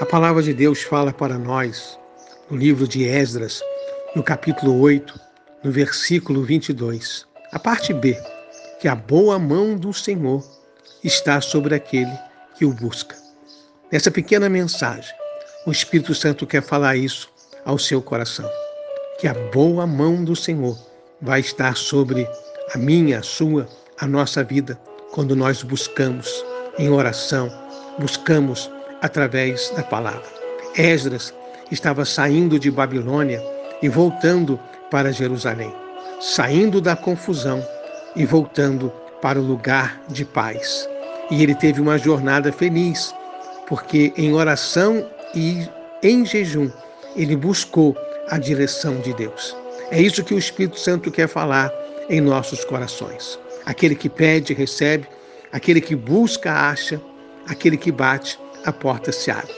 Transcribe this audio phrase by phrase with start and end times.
[0.00, 1.96] A palavra de Deus fala para nós
[2.50, 3.62] no livro de Esdras,
[4.16, 5.20] no capítulo 8,
[5.62, 8.20] no versículo 22, a parte B,
[8.80, 10.44] que a boa mão do Senhor
[11.04, 12.10] está sobre aquele
[12.58, 13.14] que o busca.
[13.92, 15.14] Nessa pequena mensagem,
[15.64, 17.30] o Espírito Santo quer falar isso
[17.64, 18.50] ao seu coração.
[19.20, 20.76] Que a boa mão do Senhor
[21.22, 22.28] vai estar sobre
[22.74, 23.68] a minha, a sua,
[24.00, 24.76] a nossa vida,
[25.12, 26.44] quando nós buscamos
[26.80, 27.48] em oração,
[28.00, 28.68] buscamos
[29.04, 30.24] através da palavra.
[30.78, 31.32] Esdras
[31.70, 33.40] estava saindo de Babilônia
[33.82, 34.58] e voltando
[34.90, 35.70] para Jerusalém,
[36.22, 37.62] saindo da confusão
[38.16, 38.90] e voltando
[39.20, 40.88] para o lugar de paz.
[41.30, 43.14] E ele teve uma jornada feliz,
[43.66, 45.68] porque em oração e
[46.02, 46.70] em jejum
[47.14, 47.94] ele buscou
[48.30, 49.54] a direção de Deus.
[49.90, 51.70] É isso que o Espírito Santo quer falar
[52.08, 53.38] em nossos corações.
[53.66, 55.06] Aquele que pede, recebe,
[55.52, 56.98] aquele que busca, acha,
[57.46, 59.52] aquele que bate, a porta se abre.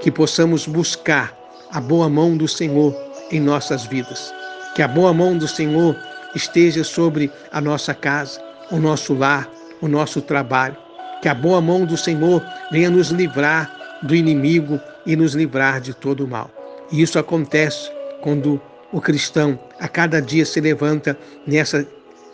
[0.00, 1.36] Que possamos buscar
[1.70, 2.94] a boa mão do Senhor
[3.30, 4.32] em nossas vidas.
[4.74, 5.96] Que a boa mão do Senhor
[6.34, 9.48] esteja sobre a nossa casa, o nosso lar,
[9.80, 10.76] o nosso trabalho.
[11.20, 13.70] Que a boa mão do Senhor venha nos livrar
[14.02, 16.50] do inimigo e nos livrar de todo o mal.
[16.90, 18.60] E isso acontece quando
[18.92, 21.16] o cristão a cada dia se levanta
[21.46, 21.86] nessa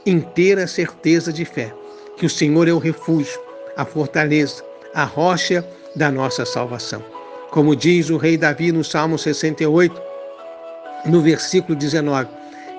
[0.04, 1.72] inteira certeza de fé,
[2.16, 3.38] que o Senhor é o refúgio,
[3.76, 5.64] a fortaleza, a rocha
[5.96, 7.04] da nossa salvação.
[7.50, 10.00] Como diz o rei Davi no Salmo 68,
[11.06, 12.28] no versículo 19: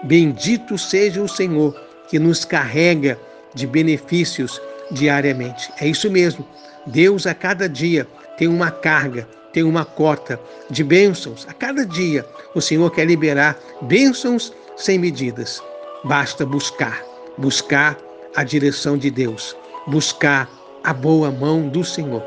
[0.03, 1.75] Bendito seja o Senhor
[2.07, 3.19] que nos carrega
[3.53, 5.71] de benefícios diariamente.
[5.79, 6.45] É isso mesmo.
[6.85, 8.07] Deus a cada dia
[8.37, 11.45] tem uma carga, tem uma cota de bênçãos.
[11.49, 15.61] A cada dia o Senhor quer liberar bênçãos sem medidas.
[16.03, 17.03] Basta buscar,
[17.37, 17.97] buscar
[18.35, 19.55] a direção de Deus,
[19.87, 20.49] buscar
[20.83, 22.23] a boa mão do Senhor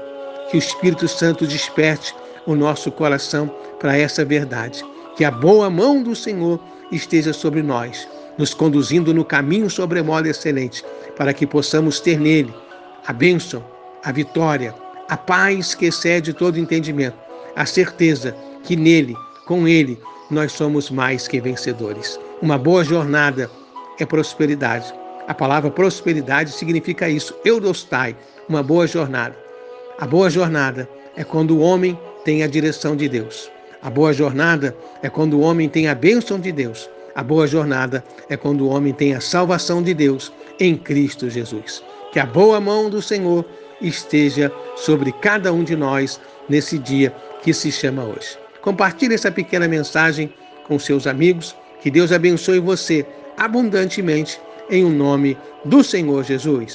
[0.53, 2.15] que o Espírito Santo desperte
[2.47, 3.51] o nosso coração
[3.81, 4.85] para essa verdade.
[5.17, 10.85] Que a boa mão do Senhor esteja sobre nós, nos conduzindo no caminho sobremodo excelente,
[11.17, 12.55] para que possamos ter nele
[13.07, 13.65] a bênção,
[14.05, 14.75] a vitória,
[15.09, 17.17] a paz que excede todo entendimento,
[17.57, 19.99] a certeza que nele, com ele,
[20.31, 22.21] nós somos mais que vencedores.
[22.43, 23.51] Uma boa jornada
[23.99, 24.93] é prosperidade.
[25.27, 28.17] A palavra prosperidade significa isso, eudostai,
[28.49, 29.37] uma boa jornada.
[29.99, 33.51] A boa jornada é quando o homem tem a direção de Deus.
[33.83, 36.91] A boa jornada é quando o homem tem a bênção de Deus.
[37.15, 41.83] A boa jornada é quando o homem tem a salvação de Deus em Cristo Jesus.
[42.13, 43.45] Que a boa mão do Senhor
[43.81, 48.39] esteja sobre cada um de nós nesse dia que se chama hoje.
[48.61, 50.33] Compartilhe essa pequena mensagem
[50.67, 51.55] com seus amigos.
[51.81, 53.05] Que Deus abençoe você
[53.37, 54.41] abundantemente
[54.71, 56.71] em o um nome do Senhor Jesus.